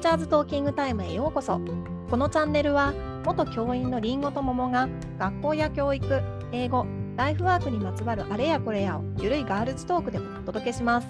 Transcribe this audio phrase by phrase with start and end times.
[0.00, 1.60] ーチャーズトーキングタイムへようこそ。
[2.10, 4.88] このチャンネルは元教員のりんごと桃が
[5.18, 6.86] 学校や教育英語
[7.16, 11.08] ライフワークにまつわるあれやこれやをゆるいガールズトークでお届けします。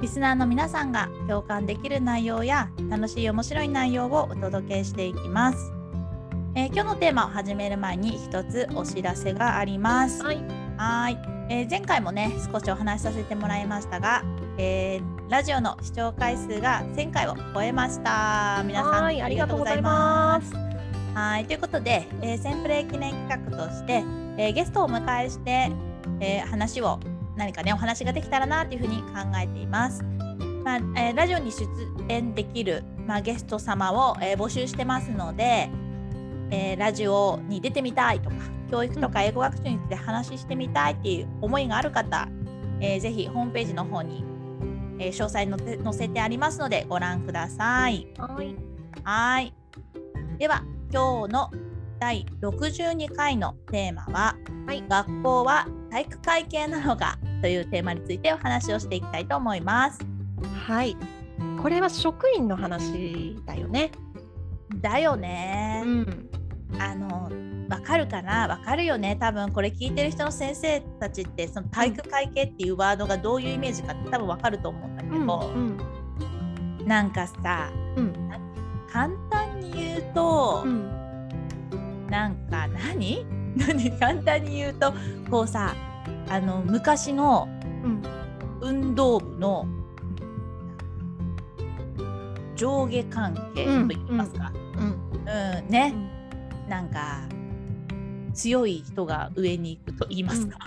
[0.00, 5.72] リスナーの皆さんが共感できる内容や楽しい面白い内容をお届けしていきます、
[6.54, 10.22] えー今日のテーマを始める前に一つお知らせがあります。
[10.22, 10.36] はい。
[10.76, 11.18] はい、
[11.50, 14.22] えー前回もね少しお話しさせてもらいましたが、
[14.58, 18.62] えーラジオの視聴回数が1000回を超えました。
[18.64, 20.54] 皆さんはいありがとうございます。
[21.14, 24.04] はいということで、えー、センプレイ記念企画として、
[24.38, 25.72] えーゲストをお迎えして、
[26.20, 27.00] えー話を
[27.36, 30.04] 何かねお話ができたらなというふうに考えています。
[30.62, 31.66] まあえーラジオに出
[32.08, 35.68] 演できる、まあ、ゲスト様を、えー募集してますので、
[36.52, 38.36] えーラジオに出てみたいとか
[38.70, 42.28] 教育とか英語学習について話してみたいっていう思いがある方、
[42.80, 44.24] えーぜひホームページの方に、
[44.98, 48.08] えー詳細載せ載せてありますのでご覧ください。
[48.18, 48.56] はい
[49.04, 49.54] はい。
[50.38, 51.50] では、今日の
[51.98, 54.36] 第62回のテーマは、
[54.66, 60.00] はい学校は体育会系なのかというテーマについてお話をしていきたいと思います。
[60.66, 60.96] はい
[61.62, 63.90] これは職員の話だよね
[64.80, 65.82] だよね。
[65.82, 66.28] ん
[66.78, 67.30] あの、
[67.68, 68.48] わかるかな？
[68.48, 69.16] わかるよね？
[69.16, 76.86] 多分これ聞いてる人の先生たちって、その体育会系っていうワードがどういうイメージかって多分わかると思うんだけうんど、うん。
[76.86, 78.30] なんかさ、うん。
[78.92, 81.28] 簡単に言うと、うん。
[82.08, 83.26] なんか何？
[83.56, 83.90] 何？
[83.98, 84.92] 簡単に言うと
[85.30, 85.74] こうさ
[86.28, 87.48] あの昔の
[87.84, 88.02] うん。
[88.58, 89.66] 運動部の
[92.56, 95.94] 上下関係と言いますか、うんうんね、
[96.66, 97.20] なんか
[98.36, 100.58] 強い人が上に行くと言いますか、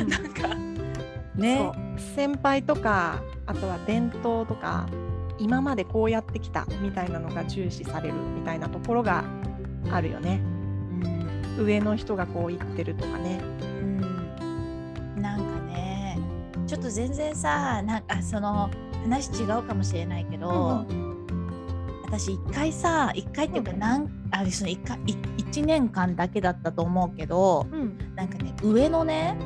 [0.00, 0.08] うん。
[0.10, 0.48] なんか。
[1.36, 2.00] そねう。
[2.00, 4.88] 先輩とかあとは伝統とか
[5.38, 9.22] 今までこうやってきたみたいなのが重視されるみたいなところが
[9.92, 10.40] あるよね。
[11.58, 11.64] うん。
[11.64, 13.40] 上の人がこう言ってるとかね。
[13.70, 15.22] うん。
[15.22, 16.18] なんかね
[16.66, 18.70] ちょっと全然さなんかその
[19.04, 20.84] 話違うかもしれないけど、
[22.08, 23.78] 私一回さ一回っていうかうん。
[23.78, 28.14] なんあその一回い一年間だけだったと思うけどうん。
[28.14, 29.36] なんかね上のね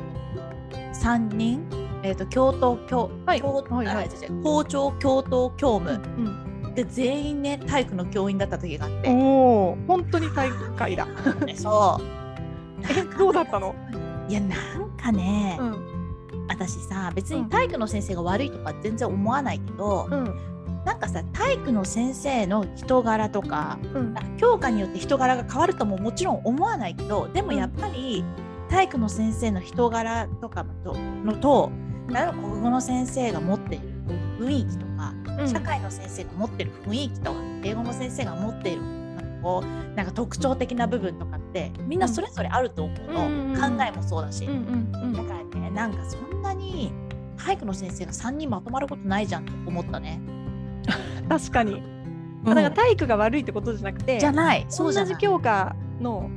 [0.93, 1.65] 3人
[2.03, 3.41] えっ、と教頭教,、はい。
[3.41, 4.09] 教はいはい。
[4.43, 5.91] 校長教頭教務。
[5.91, 6.75] うん。
[6.75, 11.05] で全員ね体育の教員だった時があって、おお本当に体育会だ。
[11.45, 12.03] ね そう。
[12.89, 13.73] えどうだったの？
[14.27, 14.33] い。
[14.33, 16.45] やなんかね、うん。
[16.49, 20.35] 私さ別に体育の先生が悪いとか全然思わないけど、うん
[20.85, 24.17] なんかさ体育の先生の人柄とかうん。
[24.17, 28.23] あ教科によって人柄が変わるとももちろん思わないけどでもやっぱり
[28.69, 31.71] 体育の先生の人柄とかとのと
[32.07, 33.87] なんか国語の先生が持っている
[34.39, 35.47] 雰囲気とか、うん。
[35.47, 46.91] 社会の先生が持ってる雰囲気とか英語の先生が持っているなんかこうなんか特徴的な部分とかってみんなそれぞれあると思うの、うん考えもそうだし、うんうんだからねなんかそんなに
[47.37, 50.19] 体育の先生が3人まとまることないじゃんと思ったね。
[51.29, 51.81] 確かに、
[52.43, 54.65] だから体育が悪いってことじゃなくてじゃない。
[54.69, 56.29] そ同うじ教科の、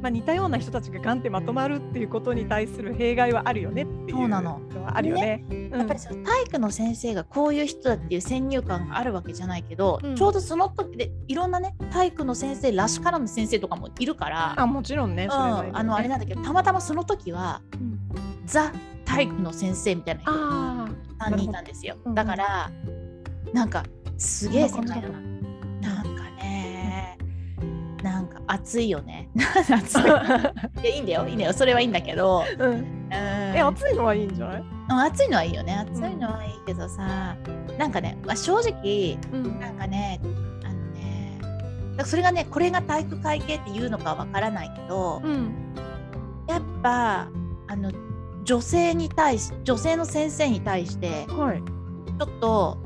[0.00, 4.60] まあ、似たような人たちがガンってまとまるっていうことに対する弊害はあるよねっていうそうなの。
[4.82, 5.44] はあるよね。
[5.50, 5.70] うん。
[5.70, 10.16] やっぱりその体育の先生がこういう人だっていう先入観があるわけじゃないけど、うん。
[10.16, 17.98] ちょうどその時でいろんなね体育の先生らしからぬ先生とかもいるから、あもちろんね、うん、あのあれなんだけどたまたまその時はうん。
[18.44, 18.72] ザ
[19.04, 20.88] 体育の先生みたいな人あ
[21.18, 21.96] あ3人いたんですよ。
[22.14, 22.70] だから
[23.52, 23.84] なんか
[24.18, 25.08] すげえ世界だ
[25.80, 27.18] なんかね
[28.02, 29.28] なんか熱いよね。
[29.70, 30.02] 熱い。
[30.02, 31.52] いやいいんだよいいんだよ。
[31.52, 35.74] それはいいんだけど、うん、うん、え暑いのはいいんじゃない、うん暑いのはいいよね。
[35.74, 37.36] 暑いのはいいけどさ、
[37.78, 39.60] なんかね、まあ、正直うん。
[39.60, 40.20] なんかね
[40.64, 41.38] あのね
[41.96, 45.54] だそれがねこれが体育会系っていうのかわからないけど、うん。
[46.48, 47.28] やっぱ
[47.68, 47.90] あの
[48.44, 52.78] 女性に対し女性の先生に対してはい、ちょっと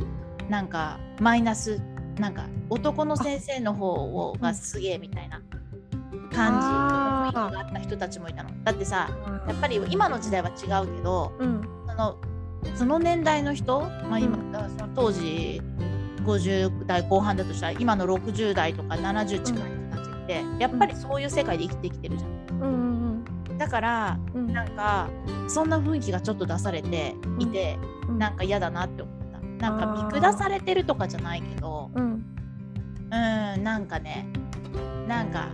[0.48, 1.80] なんかマイナス
[2.18, 5.42] なんか男の先生の方をがすげえみたいな
[6.32, 8.50] 感じの雰囲気があった人たちもいたの。
[8.64, 9.10] だってさ
[9.46, 11.62] やっぱり今の時代は違うけどうん。
[11.86, 12.16] その
[12.74, 15.60] その年代の人、まあ、今、うんその当時
[16.24, 22.30] 50代後半だとしたら今の60代とか70近い人たちって、やっぱりそういう世界で生きてきてるじゃん。
[22.60, 22.70] うん
[23.50, 24.52] うんだからうん。
[24.52, 25.08] なんか
[25.48, 27.78] そんな雰囲気がちょっと出されていて、
[28.08, 28.18] うん。
[28.18, 29.25] なんか嫌だなって思った。
[29.58, 32.04] なんか見下されてるとかじゃないけどうん。
[32.04, 32.08] う
[33.58, 34.26] んなんかね
[35.06, 35.48] なんか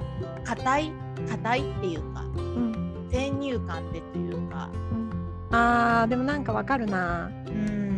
[0.45, 0.93] 硬い
[1.29, 3.07] 硬いっていうかうん。
[3.11, 4.71] 先入観でというか。
[4.73, 5.11] うん。
[5.51, 7.31] あーでもなんかわかるな。
[7.47, 7.97] うん。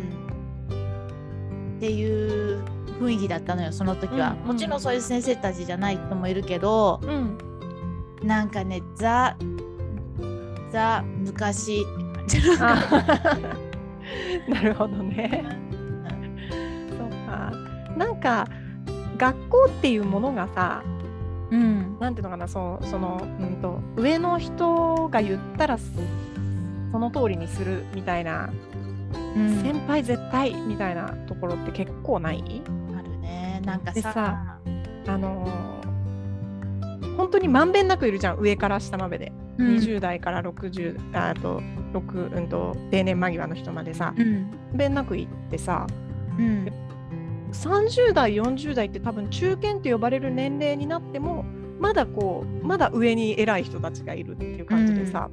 [1.77, 2.61] っていう
[2.99, 4.47] 雰囲気だったのよその時は、うんうん。
[4.47, 7.37] もちろんそういう先生たちじゃない人もいるけどうん。
[8.23, 9.37] なんかねザ
[10.71, 11.85] ザ昔っ
[12.29, 12.39] て
[14.51, 15.43] なるほどね。
[17.97, 18.47] なんか
[19.17, 20.83] 学校っていうものがさ、
[21.51, 21.97] うん。
[21.99, 28.49] なんていうのかな、そうそのうんと上の人が言ったらその通りにするみたいな、
[29.35, 29.61] うん。
[29.61, 32.61] 先輩絶対みたいなところって結構ない？
[32.97, 33.61] あるね。
[33.65, 34.57] なんかさでさ
[35.07, 35.85] あのー
[37.15, 39.75] 本当にまんべんなくいるじゃん上から下までで、うん。
[39.77, 41.61] 20代から60ああと
[41.93, 44.33] 6うんと定年間際の人までさ、うん。
[44.33, 45.87] まんべんなくいってさ
[46.37, 46.69] うん
[47.55, 51.45] 30代40代って多分中堅って呼ばれる年齢になっても
[51.79, 55.29] まだこうまだ上に偉い人たちがいるっていう感じでさ、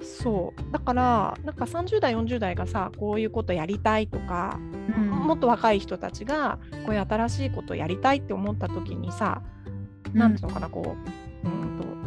[0.00, 0.72] そう。
[0.72, 4.58] だからなんか30代40代がさこういうことやりたいとか、
[4.96, 5.10] うん。
[5.10, 9.42] もっと若い人たちがこういう新しいことやりたいって思った時にさ、
[10.14, 10.96] なんていうのかなこ
[11.44, 12.02] ううん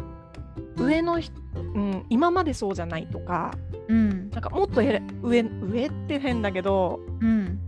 [0.76, 3.52] と上の人、うん、今までそうじゃないとか
[3.88, 4.30] うん。
[4.30, 7.58] なんかもっとえ上上って変だけどうん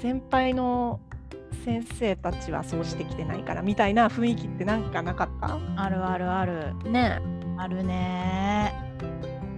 [0.00, 1.00] 先輩の
[1.64, 5.58] 先生たちはそうしてきてないからみたいな雰囲気ってなんかなかった？
[5.76, 6.74] あるあるある。
[6.84, 7.20] ね。
[7.58, 8.72] あるね。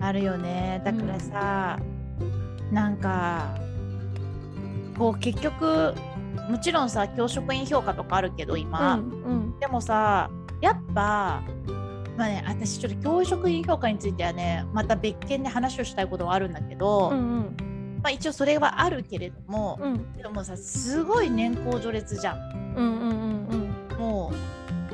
[0.01, 0.83] あるよね。
[0.85, 1.79] だからさ、
[2.73, 3.55] なんか
[4.99, 5.95] こう結局
[6.51, 9.59] もちろんさ教職員評価とかあるけど今、うん。
[9.61, 10.29] でもさ
[10.61, 11.43] やっぱ
[12.17, 17.57] まあね私ちょっと教職員評価についてはねまた別件で話をしたいことはあるんだけど、うんうん
[18.03, 20.13] まあ、一応それはあるけれども、うん。
[20.15, 22.75] でもさすごい年功序列じゃん。
[22.77, 23.99] うんうんうんうん。
[23.99, 24.33] も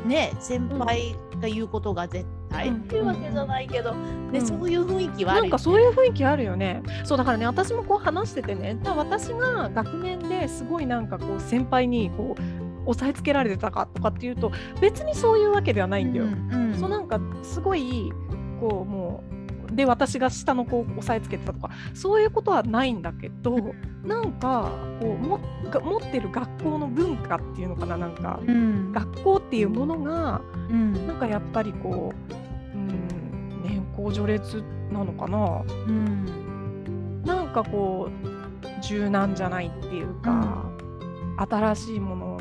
[0.04, 4.46] うね先輩が言うことが絶対っていうわけじゃないけど、ねうん。
[4.46, 6.82] そういう雰囲気はあるよ、ね、なんかそういう雰囲気あるよね。
[7.04, 8.78] そうだからね私もこう話しててね。
[8.82, 14.50] じゃあ私が学年ですごいなんかこう先輩にこう押さえつけられてたかとかっていうと
[14.80, 16.26] 別にそういうわけではないんだよ。
[16.26, 16.78] うんうん。
[16.78, 18.12] そうなんかすごい
[18.60, 19.37] こうもう
[19.78, 23.72] で私が下の子を押さえつけてたとかそういうことはないんだけど
[24.04, 25.38] なんかこうも
[25.70, 28.40] が持ってる学校の文化っていうのかななんか。
[28.44, 28.90] うん。
[28.90, 31.06] 学校っていうものがうん。
[31.06, 32.32] なんかやっぱりこう、
[32.74, 35.62] うん、年功序列なのかな。
[35.68, 37.22] うん。
[37.24, 40.64] なんかこう柔軟じゃないっていうか、
[41.36, 42.38] 新しいものを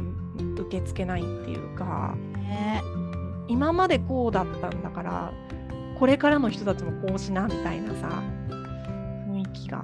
[0.63, 2.81] 受け付けないっていうかね。
[3.48, 5.31] 今までこうだったんだから
[5.99, 8.21] これからの人たちもこうしなみたいなさ
[9.29, 9.83] 雰囲気が。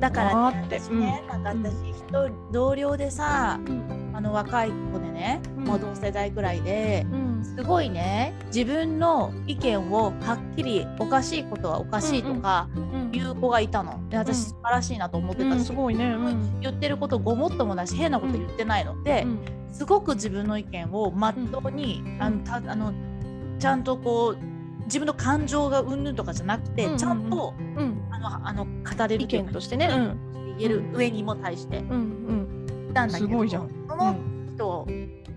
[0.00, 0.80] だからねなって。
[0.80, 1.72] 私ね、なんか私
[2.08, 4.12] 人同僚でさうん。
[4.14, 5.64] あの若い子でね、うん。
[5.64, 7.44] もう同世代ぐらいでうん。
[7.44, 13.10] すごいね自分の意見をはっきりおかしいことはおかしいとかうん。
[13.12, 14.00] 言う子がいたの。
[14.08, 14.44] で私うん。
[14.44, 16.06] 素晴らしいなと思ってうんたし、すごいね。
[16.06, 16.60] うん。
[16.60, 19.00] 言ってることごもっともだし変なこと言ってないの。
[19.04, 19.38] で、うん。
[19.70, 22.92] すごく自分の意見をまっとうに、あのたあの
[23.58, 24.55] ちゃんとこう
[24.86, 29.88] 自分の感情がうんぬんとかじゃなくて、うんうんうんちゃんとうんあのあの語れる意見としてね。
[29.92, 34.16] うん言える上にも対してうんうん言ったんだけどすごいじゃんその
[34.54, 34.86] 人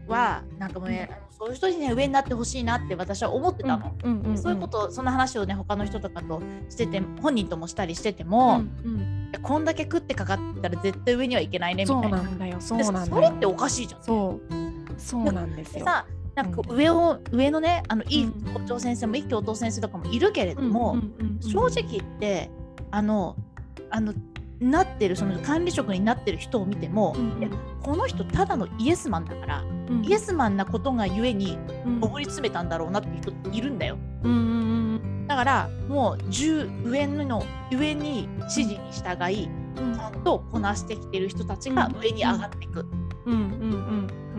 [0.08, 3.96] はなんかもうね、そういう人にね上になってほしいなって私は思ってたの。
[4.04, 12.18] うんうんんそういうことその話をね他の人とかとしてて本人ともしたりしてても、うんうんこんだけ食ってかかったら絶対上にはいけないねみたそいうな。
[12.24, 12.56] なんだよ。
[12.60, 13.06] そうでなんだよ。
[13.08, 14.04] それっておかしいじゃん。
[14.04, 14.54] そう
[14.98, 15.80] そうなんですよ。
[15.80, 18.32] でさなんか上を、上のねあのいいうん。
[18.54, 20.98] 校長先生もいい教頭先生とかもいるけれども、
[21.40, 22.50] 正直言って
[22.92, 23.36] あの
[23.90, 24.14] あの
[24.60, 27.50] なってるその管理職になってる人を見ても、いや
[27.82, 30.06] この人ただのイエスマンだから、うん。
[30.06, 32.00] イエスマンなことがゆえにうん。
[32.02, 33.98] 上り詰めたんだろうなっていう人いるんだよ。
[35.28, 39.96] だからもう10上の上に指示に従いうん。
[39.96, 42.86] ちゃんとこなしてきてる人たちが上に上がっていく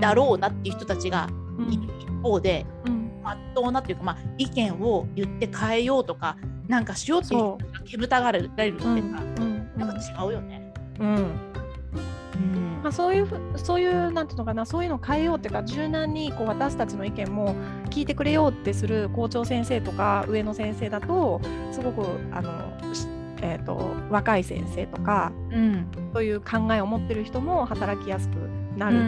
[0.00, 1.28] だろうなっていう人たちが
[1.68, 3.10] 一方で、うん。
[3.22, 6.36] まっとうなっていうか、まあ、意見を言って変えようとか
[6.68, 10.72] なんかしようっていう人が煙たがられるってさ、うんうんなんか違うよね。
[10.98, 11.16] うん。
[11.16, 12.80] うん。
[12.82, 17.54] まあ、そういうふそういうなんていうのかなそういうのを変えようっていうか柔軟にこう私たちの意見も
[17.90, 21.40] 聞いてくれようってする校長先生とか上の先生だと
[21.72, 23.06] すごくあの、し
[23.42, 25.86] えー、と若い先生とかうん。
[26.12, 28.34] そういう考えを持ってる人も働きやすく
[28.76, 28.98] なうる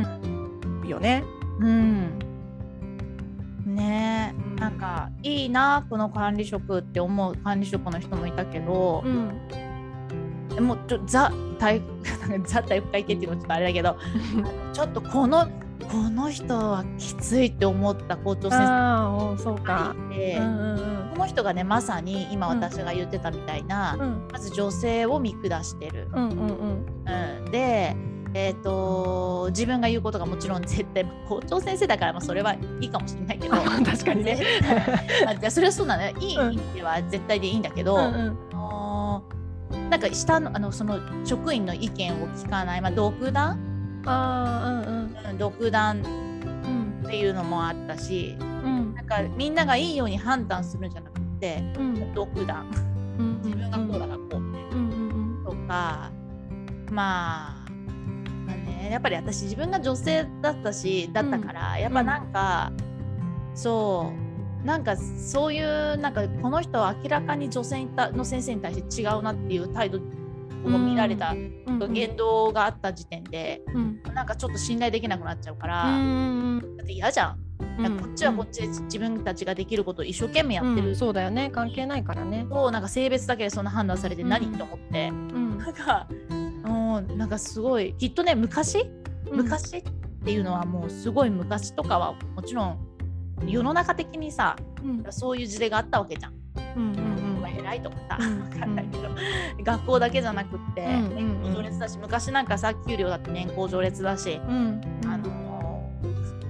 [0.85, 0.88] ん。
[0.88, 1.25] よね。
[1.61, 2.18] うんね。
[2.21, 2.31] うん
[3.80, 9.48] えなんかいいなこの管理職って思う管理職の人もいたけどう、ん。
[10.54, 11.80] でもちょザ体
[12.46, 13.96] ザ体育会系っていうのもちょっとあれだけど
[14.72, 15.48] ちょっとこの
[15.90, 19.96] この人はきついって思った校長先生ああおそうがか。
[20.10, 21.10] いて、うんうん。
[21.12, 22.60] この人がねまさに今うん。
[22.60, 24.28] 私が言ってたみたいな、うん。
[24.32, 26.08] まず女性を見下してる。
[26.12, 27.44] うんうんうん。
[27.44, 27.96] うん、で
[28.34, 33.56] えー、と自分が言うことがもちろん絶対校長先生だからまあそれはいいかもしれないけど。
[33.84, 34.40] 確かにね。
[35.24, 36.10] まあ、それはそうなのよ。
[36.18, 38.38] いい意味では絶対でいいんだけど、うん
[39.90, 43.58] なんか下のあのその職員の意見を聞かない、まあ、独断、
[44.02, 45.16] うん、ああうん。
[45.30, 47.02] うん、独断うん。
[47.06, 48.94] っていうのもあったしうん。
[48.94, 52.14] なんかみんながいいように判断するんじゃなくてうん。
[52.14, 52.66] 独断。
[53.18, 56.10] うん自分がこうだからこうとか
[56.90, 57.62] まあ
[58.92, 62.72] やっぱり私自分が女性だったしだったから、やっぱなんか、
[63.54, 64.12] そ
[64.62, 71.82] うなんかそういうなんかこの人は明らかに女性の先生に対して違うなっていう態度を見られたうん。
[71.82, 71.92] うん。
[71.92, 74.02] 言動があった時点で、うん。
[74.14, 76.76] なんかちょっと信頼できなくなっちゃうから、うん。
[76.76, 77.38] だって嫌じゃん。
[77.82, 77.96] なん。
[77.96, 80.96] かこっちはこっちで自分たちができることを一生懸命やってる、うん。
[80.96, 81.50] そうだよね。
[81.50, 82.46] 関係ないからね。
[82.49, 85.08] となんか性別だけでそんな判断されて何、うんと思って。
[85.08, 85.58] うん。
[85.58, 86.06] なんか
[86.64, 88.90] もうなんかすごいきっとね昔？
[89.31, 89.83] 昔っ
[90.25, 92.78] ていうのはもうすごい昔とかはもちろん
[93.47, 95.04] 世の中的にさうん。
[95.11, 96.33] そういう時代があったわけじゃん。
[96.76, 99.09] うんうんまあ偉いとかさ、うんわかんないけど、
[99.64, 101.14] 学校だけじゃなくって、うんうんうん。
[101.14, 104.81] 年功序列だし昔なんかさ給料だって年功序列だし、うん。
[105.07, 105.90] あの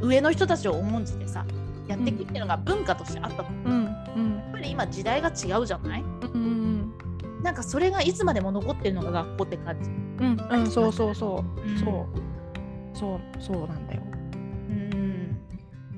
[0.00, 1.46] 上の人たちを重んじてさ
[1.88, 3.68] やっていくっていうのが文化としてあったと思う。
[3.68, 3.74] うん。
[4.16, 4.36] うん。
[4.36, 6.02] やっぱり今時代が違うじゃない？
[6.02, 6.92] うん。
[7.42, 9.90] なんかそれがいつまでも残ってるのが学校って感じ。
[10.22, 11.68] うんうんそうそうそう。
[11.68, 11.78] うん。
[11.78, 12.06] そ
[12.94, 12.96] う。
[12.96, 14.02] そうそうなんだよ。
[14.04, 15.38] うん。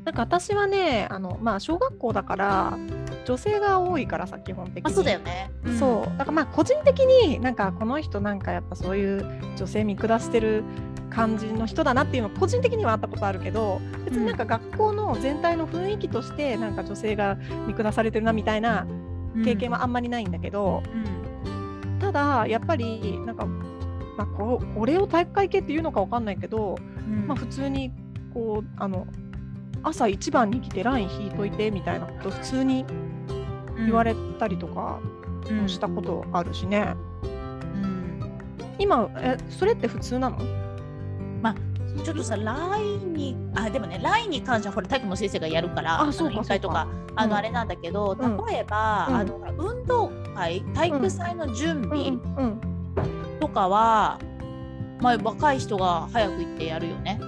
[0.05, 2.79] なんか私はねあのまあ小学校だから
[3.25, 4.83] 女性が多いからさ基本的に。
[4.83, 5.51] まあそうだよね。
[5.79, 6.19] そう。
[6.19, 9.27] だからまあ個人的になんかこの人なんかやっぱそういう
[9.57, 10.65] 女性見下してる
[11.11, 17.37] 感じの人だなっていうのは個人的にはあったことあるけど別になんか学校の全体の雰囲気としてなんか女性が
[17.69, 18.87] 見下されてるなみたいな
[19.37, 21.99] うん経験はあんまりないんだけど、うん。
[21.99, 23.49] ただやっぱりなんか、
[24.17, 27.27] まあ、こうこれを体育会系っていうのかわかんないけど、うん。
[27.27, 27.93] まあ、普通に
[28.33, 29.07] こうあの
[29.83, 32.85] 朝一番に来てライン引いといてみたいなこと普通に
[33.77, 35.01] 言われたりとか
[35.51, 35.69] うん。
[35.69, 36.95] したことあるしね。
[37.23, 38.21] うん。
[38.79, 40.39] 今えそれって普通なの？
[42.03, 47.39] ちょっとさ LINE にあでもね LINE に関してはほら体育の先生がやるからあそうかの委員会とかあの、うん。
[47.39, 48.37] あれなんだけどうん。
[48.47, 49.17] 例えば、うん。
[49.17, 52.19] あの運動会体育祭の準備
[53.55, 54.19] かは、
[55.01, 57.21] まあ、若い人が早く行ってやるよね。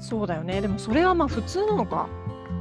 [0.00, 0.60] そうだよね。
[0.60, 2.08] でもそれはまあ普通なのか。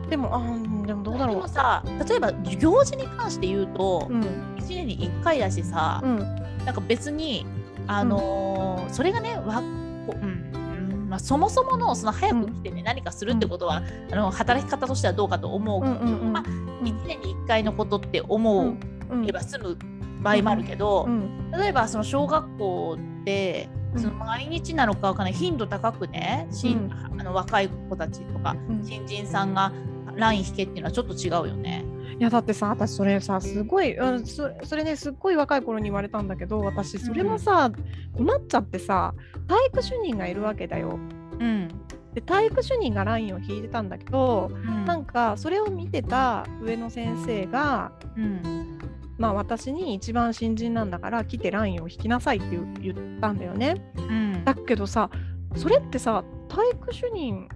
[0.09, 1.35] でもあーでもどうだろう。
[1.35, 4.21] でもさ例えば行事に関して言うと、うん。
[4.57, 6.17] 1年に1回だしさ、うん。
[6.65, 7.45] なんか別に
[7.87, 9.61] あのーそれがねわ
[10.07, 13.81] こうんうんまあ、そもそものその早く来てね、何かするってことは、
[14.11, 18.75] あの働き方としてはどうかと思う、うんうんうんまあ1年に1回のことって思う
[19.11, 19.25] うん。
[19.25, 19.77] れば済む
[20.19, 21.51] 場合もあるけど、うん。
[21.51, 24.01] 例えばその小学校でうん。
[24.01, 26.91] その毎日なのかわかんない頻度高くね、しうん。
[26.93, 28.83] あの若い子たちとかうん。
[28.83, 29.71] 新人さんが
[30.15, 31.85] ライン引けっていうのはちょっと違うよね。
[32.19, 37.71] いやだってさ私それさすごい、うん、そそれねすっごい若い頃に言われたんだけど私それもさ、
[38.13, 39.13] 困っちゃってさ
[39.47, 40.99] 体育主任がいるわけだよ。
[41.39, 41.69] うん。
[42.13, 44.85] で体育主任がラインを引いてたんだけどうん。
[44.85, 48.79] なんかそれを見てた上の先生が、うん
[49.19, 53.75] まあ、私に一番新人なんだから来てラインを引きなさいって言ったんだよね。
[53.97, 54.43] うん。
[54.45, 55.09] だけどさ
[55.55, 57.49] それってさ体育主任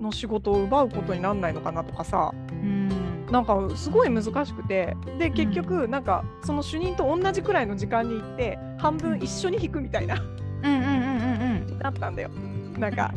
[0.00, 3.26] の仕事を奪うことになんないのかなとかさうん。
[3.32, 4.96] なんかすごい難しくて。
[5.18, 10.14] で結局なんかその主任と同じくらいの時間に行って半分一緒に引くみたいな。
[10.14, 11.78] うんうんうんうんうん。
[11.78, 12.28] だったんだよ。
[12.78, 13.12] なんか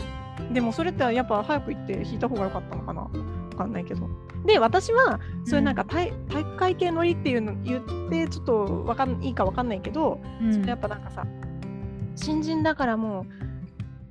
[0.52, 3.02] でもそれってやっぱ早く行って引いた方が良かったのかな。
[3.02, 3.10] わ
[3.56, 4.08] かんないけど。
[4.46, 10.54] で私はそういうなんか体,、体育会系乗りっていうの言ってちょっとわかんいいかわかんないけど、うん。
[10.54, 11.26] それやっぱなんかさ
[12.16, 13.26] 新人だからもう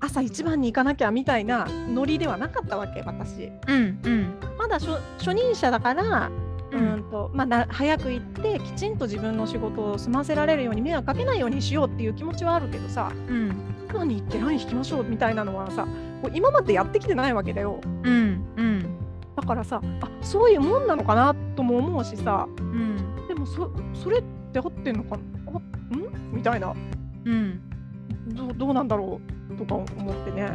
[0.01, 3.51] 朝一番に行かなきゃみたいなノリではなかったわけ私。
[3.69, 4.35] うんうん。
[4.59, 6.31] まだ初初任者だから
[6.73, 15.87] ううんんとまあ、な早く行ってきちんと自分の仕事を済ませられるように迷惑かけないようにしようっていう気持ちはあるけどさうん今に行ってライン引きましょうみたいなのはさ
[16.33, 17.81] 今までやってきてないわけだよ。
[17.85, 18.94] うんうん
[19.37, 22.47] だからさあそういうもんなのかなとも思うしさ。
[22.59, 22.97] うん。
[23.29, 24.23] でもそそれっ
[24.53, 25.23] て合ってんのかな？
[25.55, 25.59] あ
[25.97, 26.33] ん？
[26.33, 26.73] みたいな。
[27.25, 27.61] うん。
[28.29, 29.57] どうどうなんだろう？
[29.57, 30.51] とか思ってね。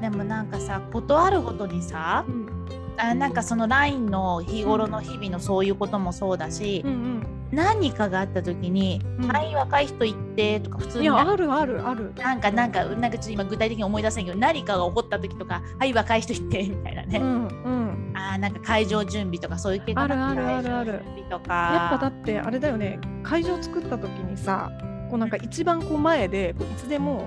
[0.00, 2.66] でもなんかさことあるごとにさうん。
[2.98, 12.12] あなんかその LINE の日頃の日々のそういうこともそうだし、うん何かがあった時に「うんはい若い人行って」とか普うん、通にないやあるあるある。
[12.16, 21.02] なんかなんかなんかちょっと今具体的に思い出せんけど何かが起こった時とか「はい若い人行って」みたいなね、うんうん、あーなんか会場準備とかそういう系かなあるあるあるある。
[21.30, 22.98] やっぱだってあれだよね。
[23.22, 24.70] 会場作った時にさ
[25.10, 27.26] こうなんか一番こう前でこういつでも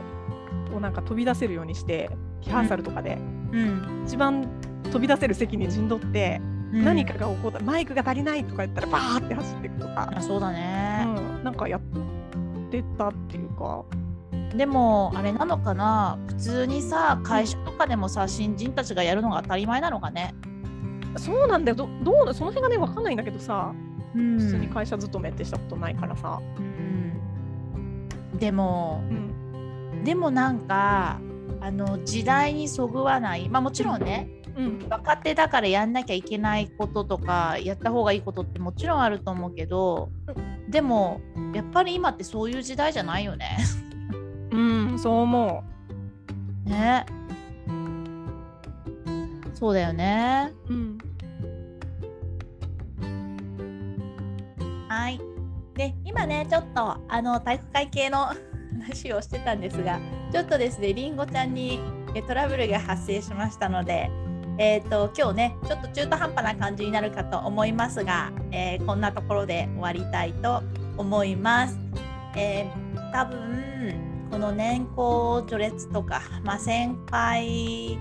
[0.72, 2.10] こうなんか飛び出せるようにして
[2.44, 3.18] リハーサルとかで、
[3.52, 4.04] うん。
[4.06, 4.48] 一番
[4.92, 11.82] 飛び出せる席に陣取って、うん何かが起こったマイクが足りないとか言ったらバーって走っていくとか、あそうだね、うん、なんかやっ
[12.70, 13.86] てたっていうか。
[14.56, 16.18] でもあれなのかな？
[16.28, 20.34] 普通にさ会社とかでもさ新人たちがやるのが当たり前なのかね、
[21.18, 21.76] そうなんだよ。
[21.76, 23.74] どどうなその辺がね分かんないんだけどさ。
[24.16, 24.40] うん。
[24.40, 28.38] 普通に会社勤めってしたことないからさ、うん。
[28.38, 30.04] でもうん。
[30.06, 31.20] でもなんか
[31.60, 33.50] あの時代にそぐわない。
[33.50, 40.10] まあもちろんねうん若手だからやんなきゃいけないこととかやった方がいいことってもちろんあると思うけど
[40.70, 41.20] でも
[41.54, 43.58] やっぱり今ってそういう時代じゃないよね。
[44.52, 45.64] うん、そう思
[46.64, 47.06] ね
[49.54, 50.54] そうだよね。
[50.70, 50.98] う、うん、
[54.88, 55.20] はい。
[55.76, 58.28] で今ねちょっとあの体育会系の
[58.82, 60.00] 話をしてたんですが
[60.32, 61.80] ちょっとですねりんごちゃんに
[62.14, 64.25] えトラブルが発生しましたので。
[64.58, 70.62] えー、と今日ねちょっと中途半端な感じになるかと思いますが、えーこんなところで終わりたいと
[70.98, 71.78] 思います。
[72.36, 73.66] えー多分
[74.30, 77.98] この年功序列とか、まあ、先輩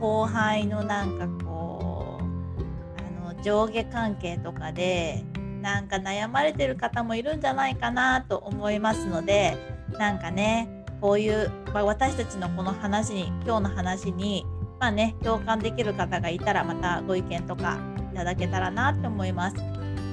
[0.00, 5.22] 後輩のなんかこうあの上下関係とかで
[5.60, 9.56] なんか悩まれてる方もいるんじゃないかなと思いますので
[9.98, 10.68] なんかね
[11.02, 14.46] こういう、まあ、私たちのこの話に今日の話に
[14.82, 17.78] まあね共感できる方がいたらまたご意見とか
[18.12, 19.56] いただけたらなと思います。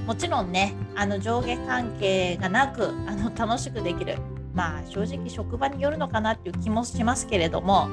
[0.05, 4.17] もちろんねあの上下関係がなくあの楽しくできる
[4.53, 7.89] まあ正直職場によるのかなっていう気もしますけれども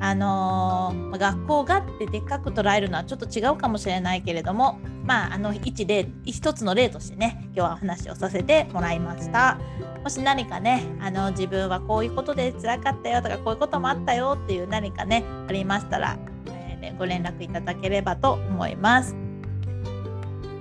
[0.00, 9.58] あのー学校がってでっかく捉えるのはちょっと違うかもしれないけれどもまああの一例一つの例としてね今日はお話をさせてもらいました
[10.02, 19.14] もし何かねあの自分はこういうことで辛かったよとかこういうこともあったよっていう何かねありましたら、えーご連絡いただければと思います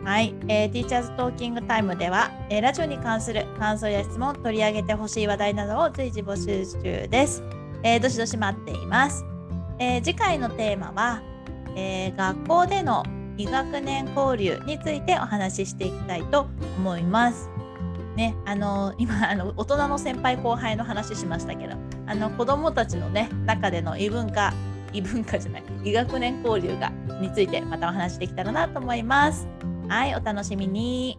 [0.07, 7.43] はい、えー、ティーチャーズトーキングタイムでは、えーラジオに関する感想や質問、取り上げてほしい話題などを随時募集中です。
[7.83, 9.25] えーどしどし待っています。
[9.79, 11.21] えー次回のテーマは、
[11.75, 13.03] えー学校での
[13.37, 16.47] 医学年交流についてお話ししていきたいと
[16.77, 17.49] 思います。
[18.17, 21.75] ね、あの今あの大人の先輩後輩の話しましたけど
[22.07, 24.53] あの子どもたちの、ね、中での異文化
[24.91, 26.89] 異文化じゃない異学年交流が
[27.21, 29.47] についてまたお話できたらなと思います。
[29.87, 31.17] はい、お楽しみに。